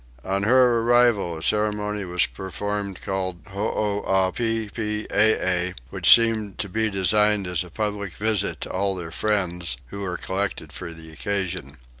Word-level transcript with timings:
On 0.23 0.41
her 0.41 0.79
arrival 0.79 1.37
a 1.37 1.43
ceremony 1.43 2.05
was 2.05 2.25
performed 2.25 3.03
called 3.03 3.43
Hooepippee, 3.49 5.73
which 5.91 6.11
seemed 6.15 6.57
to 6.57 6.67
be 6.67 6.89
designed 6.89 7.45
as 7.45 7.63
a 7.63 7.69
public 7.69 8.13
visit 8.13 8.61
to 8.61 8.71
all 8.71 8.95
their 8.95 9.11
friends, 9.11 9.77
who 9.89 10.03
are 10.03 10.17
collected 10.17 10.73
on 10.81 10.97
the 10.99 11.11
occasion. 11.11 11.77